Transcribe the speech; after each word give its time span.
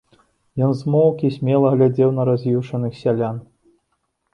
Ён 0.67 0.71
змоўк 0.79 1.21
і 1.29 1.31
смела 1.37 1.75
глядзеў 1.75 2.09
на 2.19 2.23
раз'юшаных 2.33 3.01
сялян. 3.05 3.37